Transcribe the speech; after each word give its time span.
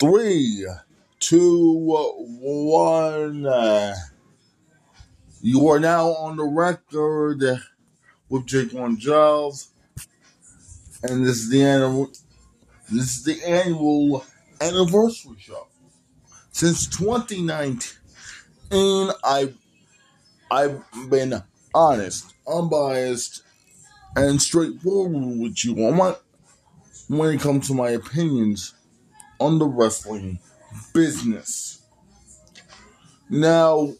Three, 0.00 0.66
two, 1.18 1.72
one. 1.76 3.42
You 5.42 5.68
are 5.68 5.78
now 5.78 6.06
on 6.06 6.38
the 6.38 6.44
record 6.44 7.42
with 8.30 8.46
Jake 8.46 8.72
One 8.72 8.98
Giles, 8.98 9.68
and 11.02 11.26
this 11.26 11.36
is 11.36 11.50
the 11.50 11.62
annual. 11.62 12.10
This 12.90 13.18
is 13.18 13.24
the 13.24 13.46
annual 13.46 14.24
anniversary 14.62 15.36
show. 15.38 15.66
Since 16.50 16.86
2019, 16.86 19.10
I've 19.22 19.54
I've 20.50 20.82
been 21.10 21.42
honest, 21.74 22.32
unbiased, 22.48 23.42
and 24.16 24.40
straightforward 24.40 25.38
with 25.38 25.62
you 25.62 25.86
on 25.86 25.98
my 25.98 26.16
when 27.08 27.34
it 27.34 27.42
comes 27.42 27.66
to 27.66 27.74
my 27.74 27.90
opinions 27.90 28.72
on 29.40 29.58
the 29.58 29.66
wrestling 29.66 30.38
business. 30.92 31.82
Now, 33.28 33.92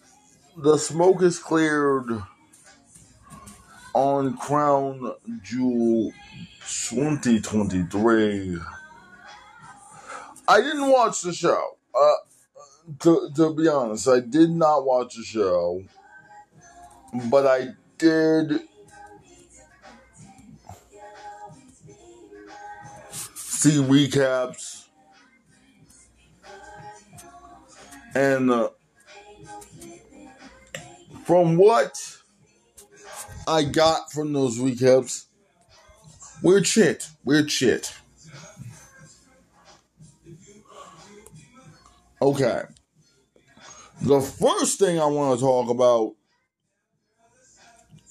the 0.57 0.77
smoke 0.77 1.23
is 1.23 1.39
cleared 1.39 2.23
on 3.95 4.37
Crown 4.37 5.13
Jewel 5.43 6.13
2023. 6.61 8.59
I 10.47 10.61
didn't 10.61 10.91
watch 10.91 11.23
the 11.23 11.33
show. 11.33 11.77
Uh, 11.95 12.13
to, 13.01 13.31
to 13.35 13.55
be 13.55 13.69
honest, 13.69 14.09
I 14.09 14.21
did 14.21 14.51
not 14.51 14.85
watch 14.85 15.17
the 15.17 15.23
show, 15.23 15.83
but 17.31 17.47
I 17.47 17.69
did 17.99 18.61
see 23.35 23.77
recaps 23.79 24.80
and 28.15 28.51
uh, 28.51 28.71
from 31.25 31.57
what 31.57 31.97
I 33.47 33.63
got 33.63 34.13
from 34.13 34.33
those 34.33 34.59
recaps, 34.59 35.27
weird 36.43 36.67
shit, 36.67 37.09
weird 37.25 37.51
shit. 37.51 37.95
Okay. 42.23 42.63
The 44.03 44.21
first 44.21 44.79
thing 44.79 44.99
I 44.99 45.07
want 45.07 45.39
to 45.39 45.45
talk 45.45 45.71
about 45.71 46.15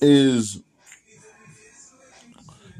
is 0.01 0.61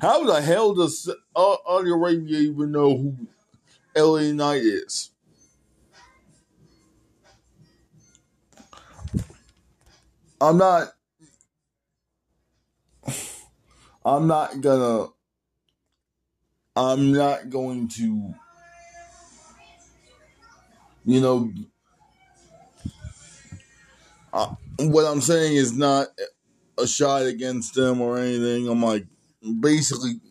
how 0.01 0.23
the 0.25 0.41
hell 0.41 0.73
does 0.73 1.09
Saudi 1.35 1.89
Arabia 1.89 2.39
even 2.39 2.71
know 2.71 2.97
who 2.97 3.15
LA 3.95 4.31
Knight 4.31 4.61
is? 4.61 5.11
I'm 10.41 10.57
not. 10.57 10.93
I'm 14.05 14.27
not 14.27 14.61
gonna. 14.61 15.07
I'm 16.75 17.11
not 17.11 17.49
going 17.49 17.87
to. 17.89 18.33
You 21.05 21.21
know. 21.21 21.51
Uh, 24.31 24.55
what 24.79 25.05
I'm 25.05 25.21
saying 25.21 25.55
is 25.55 25.73
not 25.75 26.07
a 26.77 26.87
shot 26.87 27.23
against 27.25 27.73
them 27.73 27.99
or 27.99 28.19
anything. 28.19 28.69
I'm 28.69 28.81
like, 28.81 29.05
basically, 29.59 30.21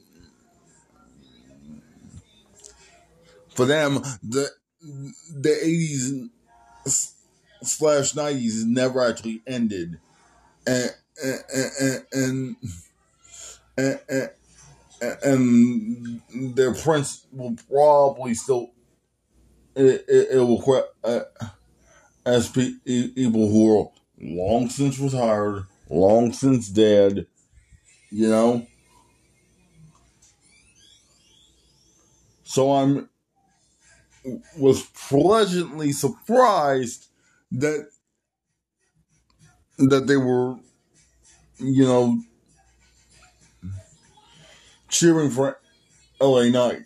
for 3.55 3.67
them, 3.67 3.95
the 4.23 4.49
the 4.81 5.51
80s 5.51 6.29
slash 7.63 8.13
90s 8.13 8.65
never 8.67 9.05
actually 9.05 9.43
ended. 9.47 9.99
And, 10.67 10.91
and, 11.23 11.41
and, 12.13 12.57
and, 13.77 14.01
and, 15.01 16.23
and 16.33 16.57
their 16.57 16.75
prince 16.75 17.27
will 17.33 17.57
probably 17.71 18.35
still, 18.35 18.71
it, 19.75 20.05
it, 20.09 20.29
it 20.33 20.41
will, 20.41 20.85
uh, 21.05 21.21
as 22.27 22.49
people 22.51 23.49
who 23.49 23.81
are 23.81 23.89
long 24.21 24.69
since 24.69 24.99
retired, 24.99 25.65
long 25.89 26.33
since 26.33 26.69
dead, 26.69 27.27
you 28.11 28.29
know. 28.29 28.67
So 32.45 32.73
I'm 32.73 33.09
was 34.57 34.83
pleasantly 35.09 35.93
surprised 35.93 37.08
that 37.53 37.89
that 39.79 40.07
they 40.07 40.17
were, 40.17 40.57
you 41.59 41.85
know, 41.85 42.19
cheering 44.89 45.31
for 45.31 45.59
LA 46.21 46.49
Knight. 46.49 46.83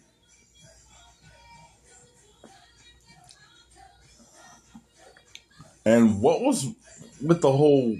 And 5.84 6.20
what 6.20 6.40
was 6.40 6.66
with 7.20 7.40
the 7.40 7.50
whole, 7.52 7.96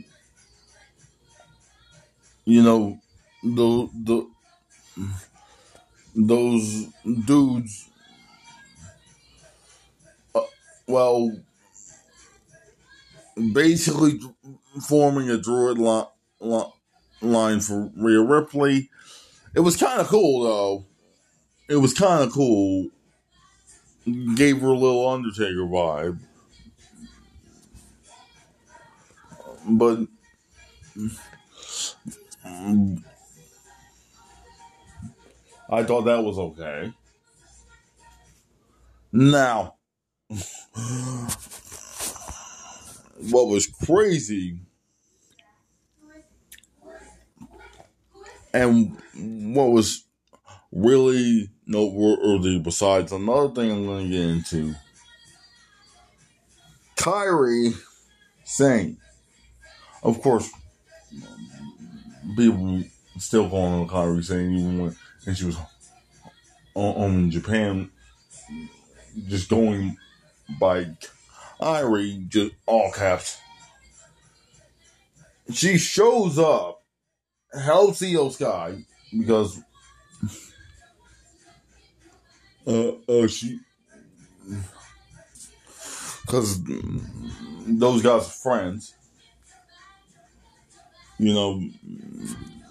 you 2.45 2.63
know, 2.63 2.99
the 3.43 3.89
the 4.05 4.27
those 6.15 6.87
dudes. 7.27 7.89
Uh, 10.35 10.41
well, 10.87 11.33
basically 13.53 14.21
forming 14.87 15.31
a 15.31 15.39
druid 15.39 15.79
li- 15.79 16.65
line 17.21 17.61
for 17.61 17.91
Rhea 17.97 18.21
Ripley. 18.21 18.91
It 19.55 19.61
was 19.61 19.77
kind 19.77 20.01
of 20.01 20.09
cool 20.09 20.43
though. 20.43 20.85
It 21.69 21.77
was 21.77 21.95
kind 21.95 22.25
of 22.25 22.33
cool. 22.33 22.89
Gave 24.35 24.61
her 24.61 24.69
a 24.69 24.77
little 24.77 25.09
Undertaker 25.09 25.61
vibe. 25.61 26.19
But 29.69 30.01
I 35.71 35.83
thought 35.85 36.03
that 36.03 36.25
was 36.25 36.39
okay. 36.39 36.93
Now, 39.13 39.77
what 43.31 43.49
was 43.49 43.67
crazy 43.67 44.59
and 48.53 48.97
what 49.55 49.71
was 49.71 50.05
really 50.71 51.51
noteworthy 51.67 52.59
besides 52.59 53.13
another 53.13 53.49
thing 53.55 53.71
I'm 53.71 53.87
going 53.87 54.05
to 54.05 54.11
get 54.11 54.29
into 54.29 54.75
Kairi 56.97 57.75
Sane. 58.45 58.97
Of 60.03 60.21
course, 60.21 60.51
people 62.37 62.83
still 63.19 63.49
calling 63.49 63.87
her 63.87 63.95
Kairi 63.95 64.25
Sane 64.25 64.53
even 64.53 64.79
when 64.83 64.97
and 65.27 65.37
she 65.37 65.45
was 65.45 65.57
on, 66.75 66.95
on 66.95 67.31
Japan 67.31 67.91
just 69.29 69.49
going 69.49 69.97
by 70.59 70.87
Kairi, 71.63 72.29
just 72.29 72.55
all 72.67 72.91
caps. 72.91 73.39
She 75.53 75.79
shows 75.79 76.37
up, 76.39 76.83
helps 77.53 78.01
Iyo 78.01 78.33
Sky 78.33 78.85
because 79.17 79.61
uh, 82.67 82.93
uh 83.09 83.29
she 83.29 83.61
because 86.23 86.63
those 87.67 88.03
guys 88.03 88.27
are 88.27 88.39
friends, 88.43 88.95
you 91.19 91.33
know, 91.35 91.63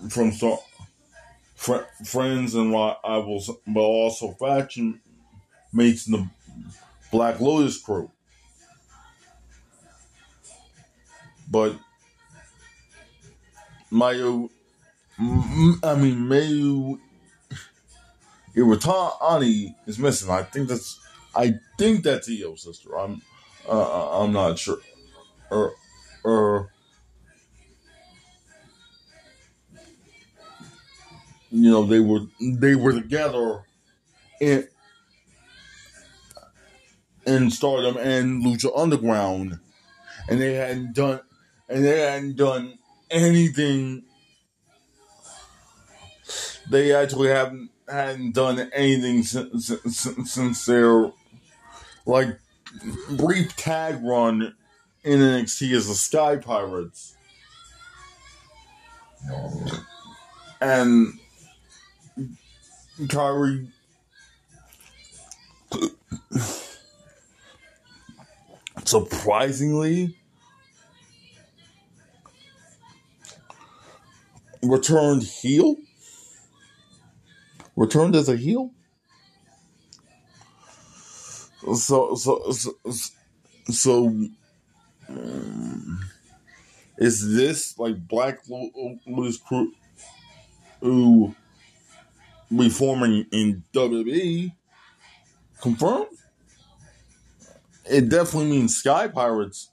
from 0.10 0.34
start 0.34 0.60
fr- 1.56 1.88
friends 2.04 2.56
and 2.56 2.74
rivals, 2.74 3.50
but 3.68 3.80
also 3.80 4.32
faction 4.32 5.00
mates 5.72 6.08
in 6.08 6.14
the 6.14 6.30
Black 7.12 7.40
Lotus 7.40 7.80
crew. 7.80 8.12
But 11.52 11.76
Mayu, 13.92 14.50
I 15.20 15.96
mean 15.96 16.20
Mayu 16.30 16.98
Iwatani 18.56 19.76
is 19.86 20.00
missing. 20.00 20.30
I 20.30 20.44
think 20.44 20.70
that's 20.70 20.98
I 21.36 21.56
think 21.78 22.04
that's 22.04 22.30
Iyo's 22.30 22.64
sister. 22.64 22.98
I'm 22.98 23.22
uh, 23.68 23.72
uh, 23.72 24.24
I'm 24.24 24.32
not 24.32 24.58
sure. 24.58 24.78
Or 25.50 25.74
or 26.24 26.72
you 31.52 31.70
know 31.70 31.86
they 31.86 32.00
were 32.00 32.22
they 32.40 32.76
were 32.76 32.94
together 32.94 33.64
in 34.40 34.68
in 37.26 37.52
Stardom 37.52 37.98
and 37.98 38.42
Lucha 38.44 38.72
Underground, 38.74 39.60
and 40.30 40.40
they 40.42 40.54
hadn't 40.54 40.94
done 40.94 41.20
and 41.72 41.86
they 41.86 42.00
hadn't 42.02 42.36
done 42.36 42.78
anything. 43.10 44.04
They 46.70 46.94
actually 46.94 47.30
haven't 47.30 47.72
hadn't 47.88 48.34
done 48.34 48.60
anything 48.74 49.24
since, 49.24 49.68
since, 49.68 50.32
since 50.32 50.66
their 50.66 51.12
like 52.06 52.40
brief 53.10 53.56
tag 53.56 54.04
run 54.04 54.56
in 55.04 55.20
NXT 55.20 55.74
as 55.76 55.88
the 55.88 55.96
Sky 55.96 56.36
Pirates. 56.38 57.16
And 60.60 61.20
Kairi 63.02 63.68
surprisingly 68.86 70.18
returned 74.64 75.24
heel 75.24 75.76
returned 77.76 78.16
as 78.16 78.30
a 78.30 78.36
heel 78.36 78.72
so 81.76 82.16
so 82.16 82.52
so, 82.52 82.74
so 83.70 84.08
um, 85.10 86.00
is 86.98 87.36
this 87.36 87.78
like 87.80 88.08
black 88.08 88.40
lotus 88.50 89.38
crew 89.38 89.72
who 90.82 91.36
reforming 92.50 93.26
in 93.32 93.64
WWE 93.74 94.52
confirmed 95.62 96.08
it 97.92 98.10
definitely 98.10 98.50
means 98.50 98.76
Sky 98.76 99.08
Pirates. 99.08 99.71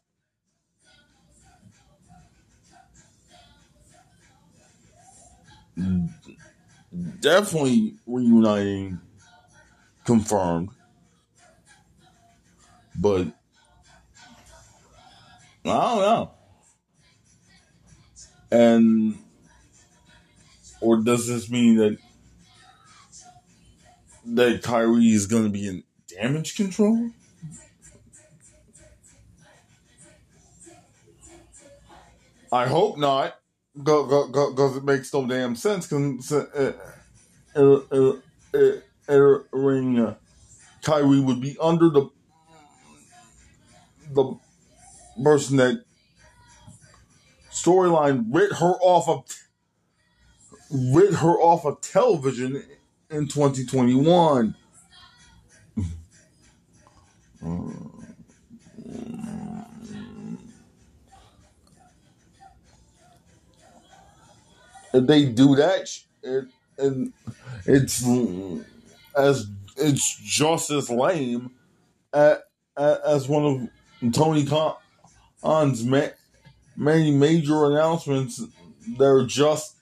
Definitely 7.21 7.97
reuniting, 8.07 9.01
confirmed. 10.05 10.71
But 12.97 13.27
I 15.65 15.71
don't 15.71 16.01
know. 16.01 16.31
And 18.51 19.19
or 20.81 21.03
does 21.03 21.27
this 21.27 21.51
mean 21.51 21.77
that 21.77 21.99
that 24.25 24.63
Kairi 24.63 25.13
is 25.13 25.27
going 25.27 25.45
to 25.45 25.51
be 25.51 25.67
in 25.67 25.85
damage 26.09 26.57
control? 26.57 27.11
I 32.51 32.67
hope 32.67 32.97
not, 32.97 33.38
because 33.79 34.77
it 34.77 34.85
makes 34.85 35.13
no 35.15 35.27
damn 35.27 35.57
sense. 35.57 35.87
Because 35.87 36.33
uh, 36.33 36.73
uh, 37.57 37.81
uh, 37.93 38.13
uh, 39.09 39.39
ring 39.53 39.99
uh, 39.99 40.15
Kairi 40.83 41.25
would 41.25 41.41
be 41.41 41.57
under 41.61 41.89
the 41.91 42.11
the 44.13 44.39
person 45.23 45.57
that 45.59 45.85
storyline 47.51 48.27
writ 48.31 48.53
her 48.55 48.75
off 48.83 49.09
of 49.09 49.25
writ 50.71 51.15
her 51.15 51.35
off 51.41 51.65
of 51.67 51.81
television 51.81 52.63
in 53.11 53.29
2021. 53.29 54.55
if 57.43 57.98
they 64.93 65.27
do 65.27 65.57
that, 65.57 65.89
it, 66.23 66.45
and 66.79 67.13
it's 67.67 68.05
as 69.17 69.47
it's 69.77 70.17
just 70.17 70.71
as 70.71 70.91
lame 70.91 71.51
as, 72.13 72.39
as 72.77 73.29
one 73.29 73.71
of 74.03 74.13
Tony 74.13 74.47
Khan's 74.47 75.85
many 76.77 77.11
major 77.11 77.67
announcements. 77.67 78.43
They're 78.99 79.27
just 79.27 79.77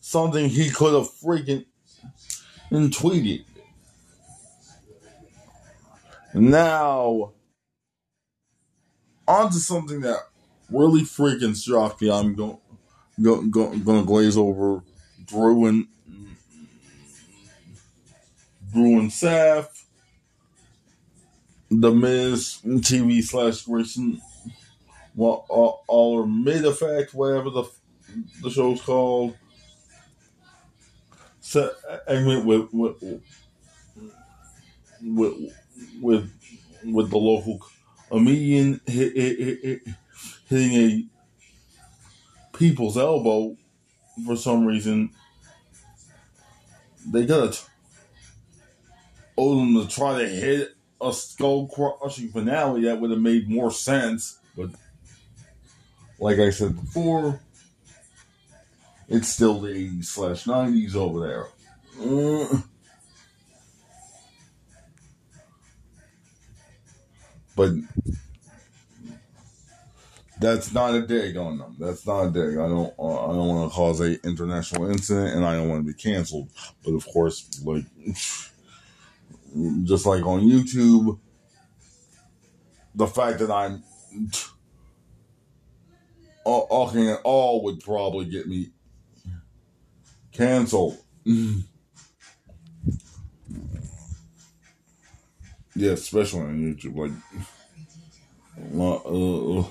something 0.00 0.48
he 0.48 0.70
could 0.70 0.94
have 0.94 1.12
freaking 1.12 1.66
and 2.70 2.90
tweeted. 2.90 3.44
Now, 6.32 7.32
on 9.26 9.50
to 9.50 9.58
something 9.58 10.00
that 10.00 10.20
really 10.70 11.02
freaking 11.02 11.56
struck 11.56 12.00
me. 12.00 12.10
I'm 12.10 12.34
going 12.34 12.58
go, 13.20 13.42
go, 13.42 13.76
gonna 13.78 14.04
glaze 14.04 14.36
over 14.36 14.82
Drew 15.24 15.66
and 15.66 15.86
Drew 18.72 18.98
and 18.98 19.12
Seth, 19.12 19.86
The 21.70 21.90
Miz 21.90 22.60
TV 22.64 23.22
slash 23.22 23.62
Grayson, 23.62 24.20
well, 25.14 25.46
all, 25.48 25.82
all 25.86 26.20
or 26.20 26.26
mid 26.26 26.64
effect, 26.64 27.14
whatever 27.14 27.50
the 27.50 27.64
the 28.42 28.50
show's 28.50 28.82
called. 28.82 29.36
Segment 31.40 32.44
with 32.44 32.72
with 32.72 33.20
with 35.02 35.54
with, 36.00 36.32
with 36.84 37.10
the 37.10 37.16
local 37.16 37.60
comedian 38.10 38.80
hit, 38.86 39.16
hit, 39.16 39.60
hit, 39.62 39.82
hitting 40.48 40.72
a 40.72 41.15
people's 42.58 42.96
elbow 42.96 43.56
for 44.24 44.36
some 44.36 44.66
reason. 44.66 45.10
They 47.08 47.24
got 47.24 47.64
them 49.36 49.74
to 49.74 49.86
try 49.88 50.18
to 50.20 50.28
hit 50.28 50.74
a 51.00 51.12
skull 51.12 51.68
crushing 51.68 52.28
finale 52.28 52.82
that 52.82 53.00
would 53.00 53.10
have 53.10 53.20
made 53.20 53.48
more 53.48 53.70
sense, 53.70 54.38
but 54.56 54.70
like 56.18 56.38
I 56.38 56.50
said 56.50 56.74
before, 56.74 57.40
it's 59.08 59.28
still 59.28 59.60
the 59.60 59.68
80s 59.68 60.04
slash 60.06 60.44
90s 60.44 60.94
over 60.94 61.20
there. 61.20 61.46
Uh, 62.00 62.60
but 67.54 67.70
that's 70.38 70.72
not 70.72 70.94
a 70.94 71.06
dig 71.06 71.36
on 71.36 71.58
them. 71.58 71.76
That's 71.78 72.06
not 72.06 72.26
a 72.26 72.30
dig. 72.30 72.58
I 72.58 72.68
don't. 72.68 72.92
Uh, 72.98 73.26
I 73.26 73.32
don't 73.32 73.48
want 73.48 73.70
to 73.70 73.74
cause 73.74 74.00
a 74.00 74.20
international 74.26 74.90
incident, 74.90 75.34
and 75.34 75.44
I 75.44 75.54
don't 75.54 75.68
want 75.68 75.86
to 75.86 75.92
be 75.92 75.98
canceled. 75.98 76.50
But 76.84 76.94
of 76.94 77.06
course, 77.06 77.62
like 77.64 77.84
just 79.84 80.04
like 80.04 80.26
on 80.26 80.42
YouTube, 80.42 81.18
the 82.94 83.06
fact 83.06 83.38
that 83.38 83.50
I'm 83.50 83.82
talking 86.44 87.08
at 87.08 87.20
all 87.24 87.64
would 87.64 87.80
probably 87.80 88.26
get 88.26 88.46
me 88.46 88.70
canceled. 90.32 90.98
yeah, 95.74 95.92
especially 95.92 96.40
on 96.40 96.58
YouTube, 96.58 96.96
like. 96.96 97.12
Uh, 98.74 99.60
uh, 99.60 99.64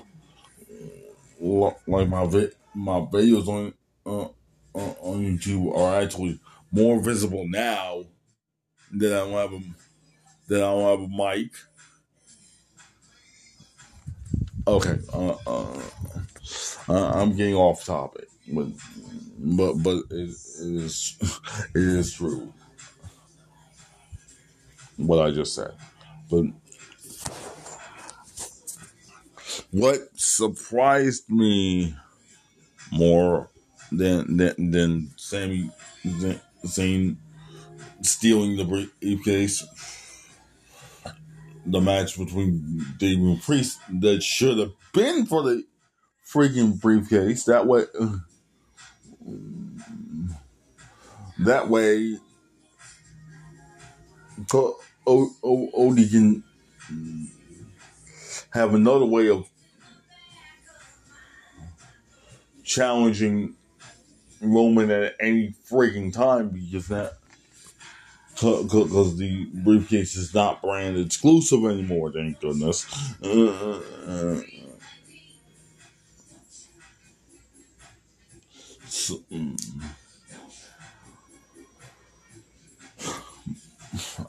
like 1.40 2.10
my 2.10 2.26
vi- 2.26 2.52
my 2.74 3.00
videos 3.02 3.48
on 3.48 3.74
uh, 4.06 4.30
on 4.74 5.24
YouTube 5.24 5.76
are 5.76 6.02
actually 6.02 6.40
more 6.72 7.00
visible 7.02 7.48
now 7.48 8.04
that 8.92 9.14
I 9.14 9.18
don't 9.18 9.32
have 9.32 9.54
a 9.54 9.62
that 10.48 10.58
I 10.58 10.72
don't 10.72 11.00
have 11.00 11.10
a 11.12 11.36
mic. 11.36 11.52
Okay, 14.68 14.98
uh, 15.14 15.36
uh, 15.46 15.82
I'm 16.88 17.36
getting 17.36 17.56
off 17.56 17.86
topic, 17.86 18.28
but 18.52 18.68
but 19.38 19.74
but 19.76 19.98
it, 20.10 20.30
it 20.30 20.76
is 20.76 21.18
it 21.76 21.82
is 21.82 22.14
true 22.14 22.52
what 24.98 25.20
I 25.20 25.32
just 25.32 25.54
said, 25.54 25.74
but 26.30 26.46
what 29.76 30.00
surprised 30.16 31.30
me 31.30 31.94
more 32.94 33.50
than 33.92 34.38
than, 34.38 34.72
than 34.72 35.12
Sami 35.18 35.70
Zayn 36.06 37.18
stealing 38.02 38.56
the 38.56 38.64
briefcase, 38.64 39.66
the 41.66 41.82
match 41.82 42.18
between 42.18 42.86
Damian 42.98 43.38
Priest 43.40 43.80
that 44.00 44.24
should 44.24 44.60
have 44.60 44.72
been 44.94 45.26
for 45.26 45.44
the 45.44 45.66
freaking 46.26 46.80
briefcase. 46.80 47.44
That 47.44 47.68
way, 47.68 47.84
that 51.40 51.68
way, 51.68 52.18
Cody 54.48 56.08
can 56.10 56.44
have 58.52 58.74
another 58.74 59.06
way 59.06 59.30
of 59.30 59.50
challenging 62.66 63.56
Roman 64.42 64.92
at 64.92 65.16
any 65.20 65.54
freaking 65.70 66.12
time 66.12 66.50
because 66.50 66.88
that 66.90 67.14
because 68.36 69.18
the 69.18 69.46
briefcase 69.54 70.18
is 70.18 70.34
not 70.34 70.62
brand 70.62 70.98
exclusive 70.98 71.64
anymore. 71.64 72.12
Thank 72.12 72.42
goodness. 72.42 72.86
Uh, 73.24 73.80
uh, 74.06 74.42
so, 78.88 79.22
mm. 79.32 79.58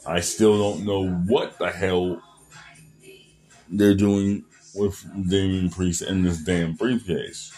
I 0.06 0.20
still 0.20 0.56
don't 0.56 0.84
know 0.84 1.08
what 1.08 1.58
the 1.58 1.70
hell 1.70 2.22
they're 3.68 3.94
doing 3.94 4.44
with 4.74 5.04
Damian 5.28 5.70
Priest 5.70 6.02
in 6.02 6.22
this 6.22 6.38
damn 6.38 6.74
briefcase. 6.74 7.52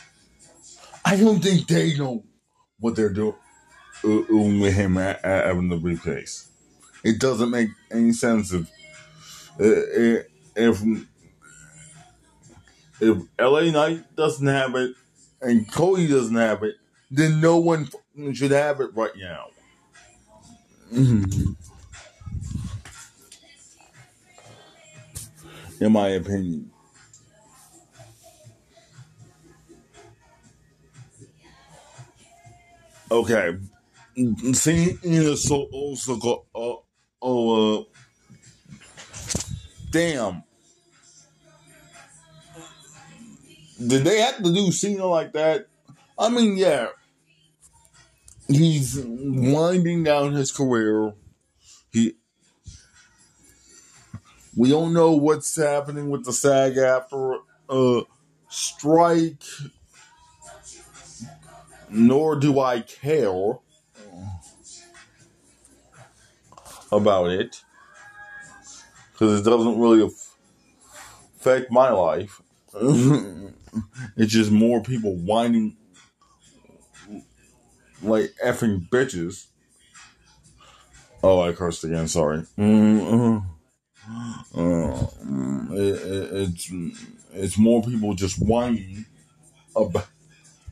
I 1.10 1.16
don't 1.16 1.40
think 1.40 1.66
they 1.66 1.96
know 1.96 2.22
what 2.80 2.94
they're 2.94 3.08
doing 3.08 3.34
uh, 4.04 4.20
with 4.30 4.74
him 4.74 4.96
having 4.96 5.70
the 5.70 5.78
briefcase. 5.78 6.50
It 7.02 7.18
doesn't 7.18 7.50
make 7.50 7.70
any 7.90 8.12
sense 8.12 8.52
if 8.52 8.68
uh, 9.58 10.22
if 10.54 10.82
if 13.00 13.18
LA 13.40 13.70
Knight 13.70 14.14
doesn't 14.16 14.46
have 14.46 14.74
it 14.74 14.96
and 15.40 15.72
Cody 15.72 16.08
doesn't 16.08 16.36
have 16.36 16.62
it, 16.62 16.74
then 17.10 17.40
no 17.40 17.56
one 17.56 17.88
should 18.34 18.50
have 18.50 18.82
it 18.82 18.94
right 18.94 19.16
now. 19.16 19.46
Mm-hmm. 20.92 21.52
In 25.82 25.92
my 25.92 26.08
opinion. 26.08 26.70
Okay. 33.10 33.56
See, 34.52 34.98
you 35.02 35.22
know, 35.22 35.34
so 35.34 35.68
also 35.72 36.16
got, 36.16 36.44
uh, 36.54 36.74
oh, 37.22 37.80
uh, 37.80 37.84
damn. 39.90 40.42
Did 43.86 44.04
they 44.04 44.20
have 44.20 44.42
to 44.42 44.52
do 44.52 44.72
Cena 44.72 45.06
like 45.06 45.32
that? 45.34 45.68
I 46.18 46.28
mean, 46.28 46.56
yeah. 46.56 46.88
He's 48.48 49.00
winding 49.06 50.02
down 50.04 50.32
his 50.32 50.50
career. 50.50 51.12
He, 51.92 52.16
we 54.56 54.70
don't 54.70 54.92
know 54.92 55.12
what's 55.12 55.54
happening 55.56 56.10
with 56.10 56.24
the 56.24 56.32
SAG-AFTRA 56.32 57.38
uh 57.68 58.00
strike 58.48 59.42
nor 61.90 62.36
do 62.36 62.60
I 62.60 62.80
care 62.80 63.58
about 66.90 67.30
it 67.30 67.62
because 69.12 69.40
it 69.40 69.44
doesn't 69.44 69.78
really 69.78 70.02
affect 70.02 71.70
my 71.70 71.90
life. 71.90 72.40
it's 74.16 74.32
just 74.32 74.50
more 74.50 74.82
people 74.82 75.16
whining 75.16 75.76
like 78.02 78.32
effing 78.44 78.88
bitches. 78.88 79.46
Oh, 81.22 81.40
I 81.40 81.52
cursed 81.52 81.84
again. 81.84 82.06
Sorry. 82.08 82.44
Uh, 84.54 85.06
it, 85.72 85.94
it, 85.94 86.28
it's 86.32 86.72
it's 87.32 87.58
more 87.58 87.82
people 87.82 88.14
just 88.14 88.38
whining 88.38 89.04
about 89.76 90.06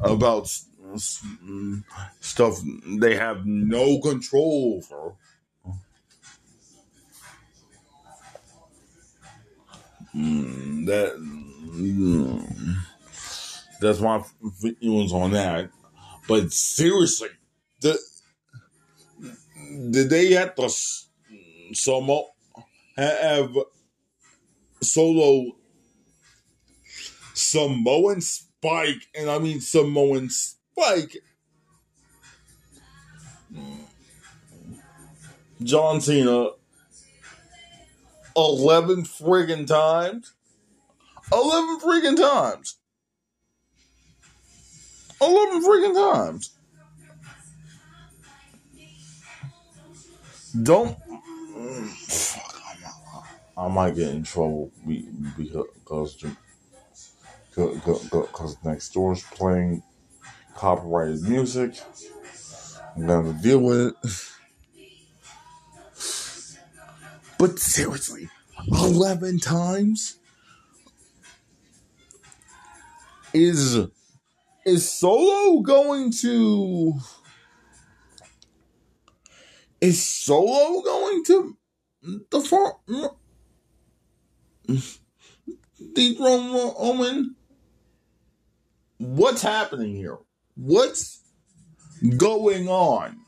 about 0.00 0.56
stuff 0.98 2.60
they 3.00 3.16
have 3.16 3.46
no 3.46 4.00
control 4.00 4.82
over. 4.82 5.14
Mm, 10.14 10.86
that 10.86 11.16
mm, 11.18 12.76
that's 13.80 14.00
my 14.00 14.22
feelings 14.60 15.12
on 15.12 15.32
that. 15.32 15.70
But 16.26 16.52
seriously, 16.52 17.28
the, 17.80 17.98
did 19.90 20.10
they 20.10 20.32
have 20.32 20.54
to 20.54 20.68
some 21.72 22.10
have 22.96 23.56
solo 24.80 25.52
Samoan 27.34 28.20
Spike, 28.22 29.06
and 29.14 29.30
I 29.30 29.38
mean 29.38 29.60
Samoan 29.60 30.30
like 30.76 31.16
John 35.62 36.00
Cena 36.00 36.50
11 38.36 39.04
friggin' 39.04 39.66
times. 39.66 40.34
11 41.32 41.80
friggin' 41.80 42.16
times. 42.16 42.76
11 45.20 45.64
friggin' 45.64 45.94
times. 45.94 46.50
Don't. 50.62 50.96
Fuck, 52.06 52.54
I 53.56 53.68
might 53.68 53.94
get 53.94 54.08
in 54.10 54.22
trouble 54.22 54.70
because 54.86 56.22
because 57.54 58.56
next 58.64 58.90
door's 58.90 59.22
playing 59.22 59.82
copyrighted 60.56 61.22
music. 61.22 61.78
I'm 62.96 63.06
gonna 63.06 63.38
deal 63.42 63.60
with 63.60 63.88
it. 63.88 63.94
But 67.38 67.58
seriously, 67.58 68.30
11 68.72 69.40
times? 69.40 70.18
Is 73.34 73.78
is 74.64 74.90
Solo 74.90 75.60
going 75.60 76.10
to 76.22 76.94
is 79.80 80.02
Solo 80.02 80.80
going 80.80 81.24
to 81.24 81.56
the 82.30 82.40
front 82.40 82.76
dethrone 85.92 86.72
Owen? 86.78 87.36
What's 88.98 89.42
happening 89.42 89.94
here? 89.94 90.16
What's 90.56 91.20
going 92.16 92.68
on? 92.68 93.20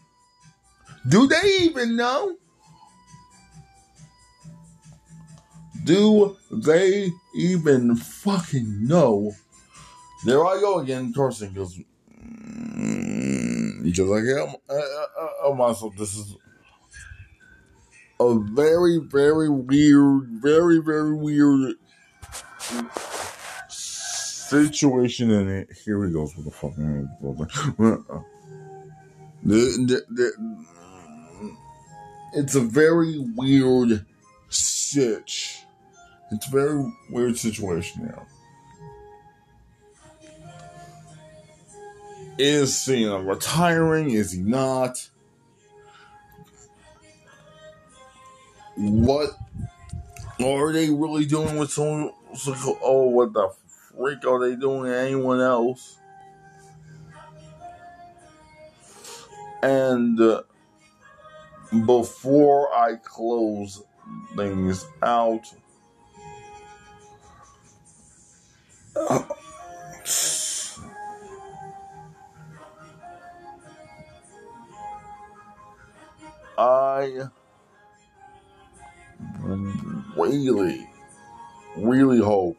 Do 1.09 1.27
they 1.27 1.59
even 1.63 1.97
know? 1.97 2.37
Do 5.85 6.37
they 6.51 7.11
even 7.35 7.97
fucking 7.97 8.87
know? 8.87 9.33
There 10.25 10.45
I 10.45 10.61
go 10.61 10.81
again, 10.81 11.13
cursing 11.15 11.51
because 11.51 11.79
mm, 12.21 13.83
because 13.83 14.11
I 14.11 14.21
get 14.21 14.39
uh, 14.69 15.55
myself. 15.55 15.95
This 15.97 16.17
is 16.17 16.35
a 18.21 18.39
very, 18.39 18.99
very 18.99 19.49
weird, 19.49 20.29
very, 20.43 20.79
very 20.79 21.15
weird 21.15 21.77
situation 24.49 25.31
in 25.31 25.49
it. 25.49 25.69
Here 25.85 25.99
we 25.99 26.11
go 26.11 26.27
for 26.27 26.41
the 26.41 26.51
fucking 26.51 27.09
the, 27.79 28.15
the, 29.45 30.05
the, 30.09 30.33
It's 32.35 32.55
a 32.55 32.61
very 32.61 33.19
weird 33.19 34.07
sitch. 34.49 35.63
It's 36.31 36.47
a 36.49 36.51
very 36.51 36.93
weird 37.11 37.37
situation 37.39 38.07
now. 38.07 38.27
Is 42.39 42.77
Cena 42.77 43.21
retiring? 43.21 44.11
Is 44.11 44.33
he 44.33 44.41
not? 44.41 45.09
What 48.77 49.31
are 50.41 50.73
they 50.73 50.89
really 50.89 51.27
doing 51.27 51.59
with 51.59 51.73
someone? 51.73 52.13
Oh, 52.81 53.09
what 53.09 53.33
the 53.33 53.51
freak 53.99 54.25
are 54.25 54.39
they 54.39 54.55
doing 54.55 54.85
to 54.85 54.97
anyone 54.97 55.41
else? 55.41 55.99
And 59.63 60.21
uh, 60.21 60.43
before 61.85 62.73
I 62.73 62.95
close 62.95 63.83
things 64.37 64.87
out, 65.03 65.53
I 76.57 77.29
really 80.17 80.89
really 81.77 82.19
hope 82.21 82.59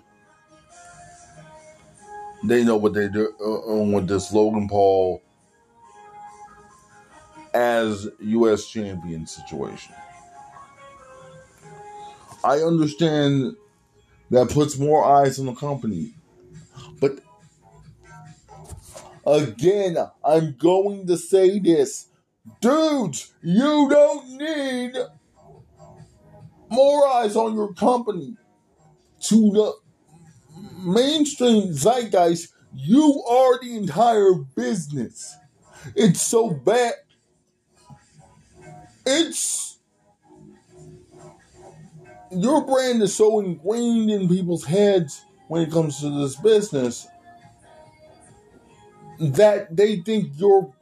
they 2.49 2.63
know 2.63 2.77
what 2.77 2.93
they 2.93 3.07
do 3.07 3.33
uh, 3.39 3.83
with 3.83 4.07
this 4.07 4.31
Logan 4.31 4.67
Paul 4.67 5.21
as 7.53 8.07
U.S. 8.19 8.67
champion 8.67 9.25
situation. 9.25 9.93
I 12.43 12.57
understand 12.59 13.55
that 14.29 14.49
puts 14.49 14.77
more 14.77 15.03
eyes 15.03 15.39
on 15.39 15.47
the 15.47 15.55
company, 15.55 16.13
but 17.01 17.19
again, 19.25 19.97
I'm 20.23 20.55
going 20.57 21.07
to 21.07 21.17
say 21.17 21.59
this. 21.59 22.07
Dudes, 22.61 23.33
you 23.41 23.87
don't 23.89 24.37
need 24.37 24.93
more 26.69 27.07
eyes 27.07 27.35
on 27.35 27.55
your 27.55 27.73
company. 27.73 28.35
To 29.23 29.51
the 29.51 29.73
mainstream 30.83 31.73
zeitgeist, 31.73 32.49
you 32.73 33.23
are 33.29 33.59
the 33.59 33.75
entire 33.75 34.33
business. 34.55 35.35
It's 35.95 36.21
so 36.21 36.51
bad. 36.51 36.93
It's 39.05 39.79
your 42.31 42.65
brand 42.65 43.01
is 43.01 43.15
so 43.15 43.39
ingrained 43.39 44.11
in 44.11 44.27
people's 44.27 44.65
heads 44.65 45.25
when 45.47 45.63
it 45.63 45.71
comes 45.71 45.99
to 46.01 46.09
this 46.21 46.35
business 46.35 47.07
that 49.19 49.75
they 49.75 49.97
think 49.97 50.31
your 50.35 50.73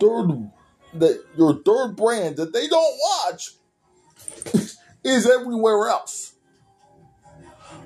third 0.00 0.50
that 0.94 1.22
your 1.36 1.62
third 1.62 1.96
brand 1.96 2.36
that 2.36 2.52
they 2.52 2.66
don't 2.68 2.98
watch 2.98 3.52
is 5.04 5.26
everywhere 5.28 5.88
else. 5.88 6.35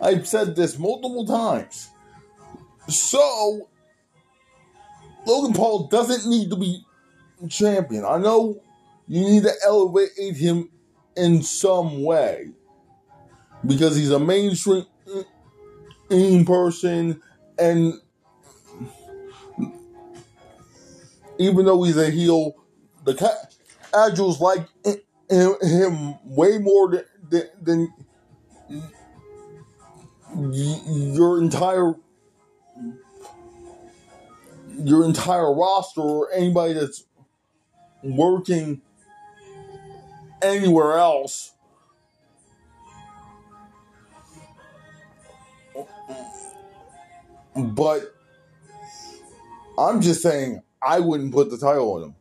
I've 0.02 0.26
said 0.26 0.56
this 0.56 0.78
multiple 0.78 1.26
times. 1.26 1.90
So 2.88 3.68
Logan 5.26 5.52
Paul 5.52 5.88
doesn't 5.88 6.28
need 6.28 6.50
to 6.50 6.56
be 6.56 6.84
champion. 7.48 8.04
I 8.04 8.18
know 8.18 8.60
you 9.06 9.20
need 9.20 9.42
to 9.44 9.52
elevate 9.64 10.36
him 10.36 10.70
in 11.16 11.42
some 11.42 12.02
way 12.02 12.50
because 13.66 13.96
he's 13.96 14.10
a 14.10 14.18
mainstream 14.18 14.86
person 16.46 17.20
and 17.58 17.94
even 21.38 21.64
though 21.64 21.82
he's 21.82 21.96
a 21.96 22.10
heel, 22.10 22.54
the 23.04 23.14
casuals 23.92 24.40
like 24.40 24.66
him 25.30 26.14
way 26.24 26.58
more 26.58 26.90
than, 27.30 27.44
than, 27.62 27.92
your 30.36 31.40
entire 31.40 31.94
your 34.82 35.04
entire 35.04 35.52
roster 35.52 36.00
or 36.00 36.32
anybody 36.32 36.74
that's 36.74 37.04
working 38.02 38.80
anywhere 40.42 40.98
else. 40.98 41.54
But 47.56 48.14
I'm 49.78 50.00
just 50.00 50.22
saying 50.22 50.62
I 50.80 51.00
wouldn't 51.00 51.32
put 51.32 51.50
the 51.50 51.58
title 51.58 51.92
on 51.94 52.02
him. 52.04 52.14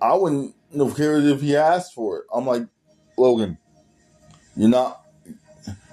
I 0.00 0.14
wouldn't 0.14 0.54
have 0.76 0.96
cared 0.96 1.24
if 1.24 1.42
he 1.42 1.56
asked 1.56 1.92
for 1.92 2.18
it. 2.18 2.24
I'm 2.32 2.46
like, 2.46 2.62
Logan, 3.18 3.58
you're 4.60 4.68
not, 4.68 5.06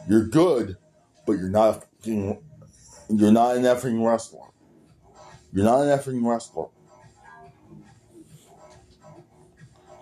you're 0.09 0.27
good, 0.27 0.75
but 1.25 1.33
you're 1.33 1.47
not, 1.47 1.85
you're 2.03 2.35
not 3.07 3.55
an 3.55 3.63
effing 3.63 4.05
wrestler. 4.05 4.41
You're 5.53 5.63
not 5.63 5.83
an 5.83 5.97
effing 5.97 6.21
wrestler. 6.29 6.65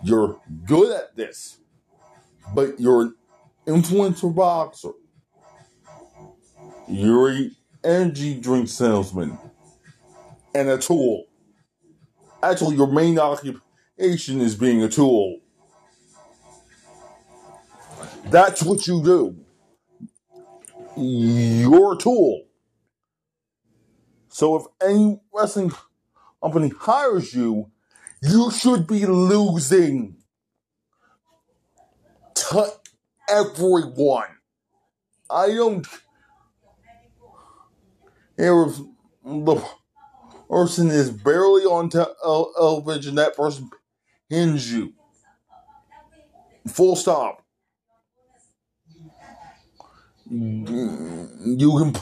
You're 0.04 0.40
good 0.66 0.92
at 0.98 1.16
this, 1.16 1.60
but 2.56 2.80
you're 2.80 3.04
an 3.04 3.16
influencer 3.68 4.34
boxer. 4.34 4.94
You're 6.88 7.30
an 7.30 7.56
energy 7.84 8.40
drink 8.40 8.68
salesman 8.68 9.38
and 10.56 10.70
a 10.70 10.80
tool. 10.80 11.26
Actually, 12.42 12.78
your 12.78 12.92
main 12.92 13.20
occupation 13.20 14.42
is 14.42 14.56
being 14.56 14.82
a 14.82 14.90
tool. 14.90 15.40
That's 18.30 18.64
what 18.64 18.88
you 18.88 19.04
do. 19.04 19.36
You're 20.98 21.94
a 21.94 21.98
tool. 21.98 22.46
So 24.30 24.56
if 24.58 24.66
any 24.82 25.20
wrestling 25.34 25.72
company 26.42 26.72
hires 26.80 27.34
you, 27.34 27.72
you 28.22 28.52
should 28.52 28.88
be 28.88 29.06
losing 29.06 30.18
to 32.36 32.68
everyone. 33.30 34.28
I 35.30 35.48
don't 35.48 35.88
care 38.38 38.64
if 38.64 38.78
the 39.24 39.64
person 40.50 40.90
is 40.90 41.10
barely 41.10 41.64
on 41.64 41.90
uh, 41.96 42.06
television, 42.58 43.16
that 43.16 43.36
person 43.36 43.70
pins 44.30 44.72
you. 44.72 44.94
Full 46.68 46.96
stop. 46.96 47.45
You 50.38 51.78
can 51.80 51.96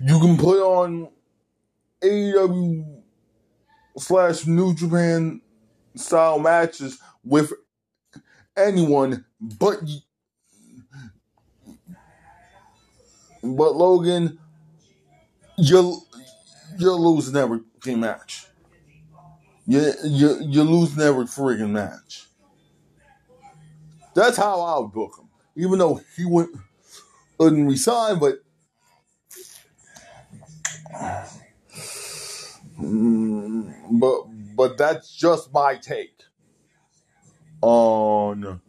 you 0.00 0.18
can 0.18 0.36
put 0.36 0.60
on 0.60 1.08
AEW 2.02 3.02
slash 3.96 4.46
New 4.46 4.74
Japan 4.74 5.40
style 5.94 6.40
matches 6.40 6.98
with 7.22 7.52
anyone 8.56 9.24
but 9.40 9.80
but 13.42 13.76
Logan 13.76 14.38
you 15.56 16.00
you're 16.76 16.92
losing 16.94 17.36
every 17.36 17.60
match. 17.86 18.46
You 19.66 19.92
you 20.04 20.38
you're 20.40 20.64
losing 20.64 21.02
every 21.02 21.26
freaking 21.26 21.70
match. 21.70 22.26
That's 24.14 24.36
how 24.36 24.60
I 24.60 24.78
would 24.80 24.92
book 24.92 25.20
him. 25.20 25.28
Even 25.54 25.78
though 25.78 26.00
he 26.16 26.24
wouldn't, 26.24 26.56
wouldn't 27.40 27.68
resign, 27.70 28.20
but 28.20 28.40
but 33.90 34.22
but 34.56 34.78
that's 34.78 35.14
just 35.14 35.52
my 35.52 35.76
take 35.76 36.22
on 37.62 38.60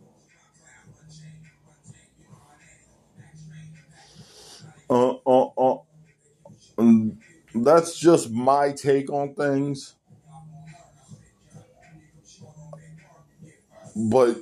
uh, 4.90 5.10
uh, 5.26 5.48
uh, 5.58 5.78
um, 6.78 7.20
that's 7.56 7.98
just 8.00 8.32
my 8.32 8.72
take 8.72 9.12
on 9.12 9.36
things. 9.36 9.96
But 13.96 14.38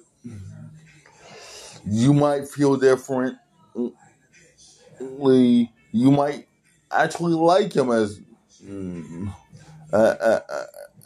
you 1.85 2.13
might 2.13 2.47
feel 2.47 2.77
differently. 5.19 5.71
You 5.91 6.11
might 6.11 6.47
actually 6.91 7.33
like 7.33 7.73
him 7.73 7.91
as 7.91 8.19
mm, 8.63 9.33
uh, 9.91 9.97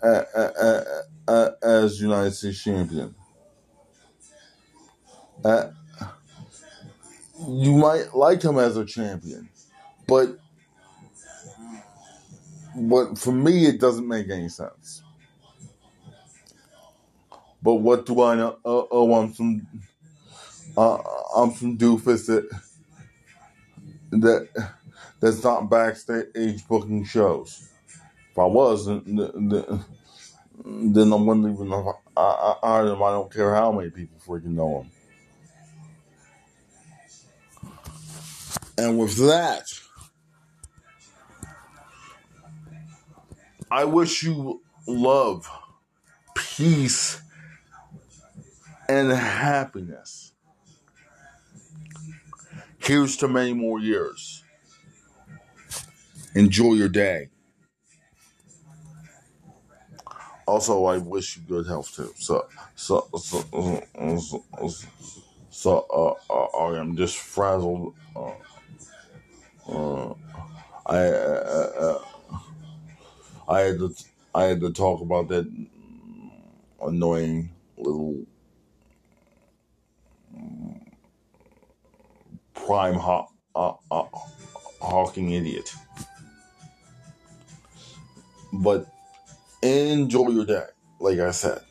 uh, 0.03 0.83
uh, 1.27 1.49
as 1.61 1.99
United 2.01 2.31
States 2.31 2.63
champion. 2.63 3.15
you 7.47 7.71
might 7.77 8.15
like 8.15 8.41
him 8.41 8.57
as 8.57 8.77
a 8.77 8.85
champion, 8.85 9.49
but 10.07 10.37
but 12.75 13.17
for 13.17 13.31
me, 13.31 13.65
it 13.65 13.79
doesn't 13.79 14.07
make 14.07 14.29
any 14.29 14.49
sense. 14.49 15.01
But 17.61 17.75
what 17.75 18.05
do 18.05 18.21
I 18.21 18.35
know? 18.35 18.57
Oh, 18.65 19.13
I'm 19.13 19.33
some, 19.33 19.65
uh, 20.75 20.97
I'm 21.35 21.53
some 21.53 21.77
doofus 21.77 22.25
that 22.27 22.49
that 24.21 24.71
that's 25.19 25.43
not 25.43 25.69
backstage 25.69 26.67
booking 26.67 27.05
shows. 27.05 27.69
If 28.31 28.39
I 28.39 28.45
was, 28.45 28.85
then, 28.87 29.03
then 30.65 31.13
I 31.13 31.15
wouldn't 31.15 31.53
even 31.53 31.73
I, 31.73 31.93
I, 32.17 32.55
I, 32.63 32.79
I 32.79 33.11
don't 33.11 33.33
care 33.33 33.53
how 33.53 33.71
many 33.71 33.89
people 33.89 34.17
freaking 34.25 34.55
know 34.55 34.81
him. 34.81 34.91
And 38.77 38.97
with 38.97 39.15
that, 39.17 39.67
I 43.71 43.85
wish 43.85 44.23
you 44.23 44.61
love, 44.87 45.49
peace, 46.35 47.21
and 48.89 49.11
happiness. 49.11 50.32
Here's 52.83 53.15
to 53.17 53.27
many 53.29 53.53
more 53.53 53.79
years. 53.79 54.43
Enjoy 56.35 56.73
your 56.73 56.89
day. 56.89 57.29
Also, 60.45 60.85
I 60.85 60.97
wish 60.97 61.37
you 61.37 61.43
good 61.47 61.67
health 61.67 61.95
too. 61.95 62.11
So, 62.17 62.45
so, 62.75 63.07
so, 63.17 63.41
so, 64.19 64.43
so, 65.49 66.17
uh, 66.29 66.33
uh, 66.33 66.57
I 66.57 66.79
am 66.79 66.97
just 66.97 67.17
frazzled. 67.17 67.95
Uh, 68.15 68.31
uh, 69.69 70.13
I, 70.85 70.97
uh, 70.97 71.71
uh, 71.79 71.99
I 73.47 73.59
had 73.61 73.79
to, 73.79 73.95
I 74.35 74.43
had 74.43 74.59
to 74.61 74.71
talk 74.71 75.01
about 75.01 75.29
that 75.29 75.47
annoying 76.81 77.49
little 77.77 78.25
prime 82.53 82.95
ho- 82.95 83.29
uh, 83.55 83.73
uh, 83.91 84.05
hawking 84.81 85.31
idiot. 85.31 85.73
But 88.51 88.87
enjoy 89.61 90.29
your 90.29 90.45
day, 90.45 90.65
like 90.99 91.19
I 91.19 91.31
said. 91.31 91.61